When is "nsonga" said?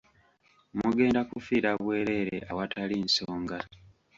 3.05-3.57